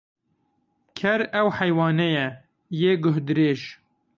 [0.97, 2.27] Ker ew heywane ye,
[2.79, 3.61] yê guh dirêj